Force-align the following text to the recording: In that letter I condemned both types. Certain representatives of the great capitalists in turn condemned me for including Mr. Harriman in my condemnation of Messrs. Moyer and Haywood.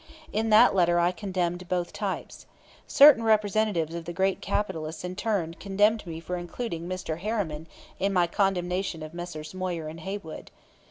In 0.33 0.49
that 0.49 0.73
letter 0.73 0.97
I 0.99 1.11
condemned 1.11 1.69
both 1.69 1.93
types. 1.93 2.47
Certain 2.87 3.21
representatives 3.21 3.93
of 3.93 4.05
the 4.05 4.13
great 4.13 4.41
capitalists 4.41 5.03
in 5.03 5.15
turn 5.15 5.53
condemned 5.53 6.07
me 6.07 6.19
for 6.19 6.37
including 6.37 6.89
Mr. 6.89 7.19
Harriman 7.19 7.67
in 7.99 8.11
my 8.11 8.25
condemnation 8.25 9.03
of 9.03 9.13
Messrs. 9.13 9.53
Moyer 9.53 9.87
and 9.87 9.99
Haywood. 9.99 10.49